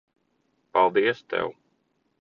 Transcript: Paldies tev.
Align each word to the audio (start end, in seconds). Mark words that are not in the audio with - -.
Paldies 0.73 1.21
tev. 1.29 1.55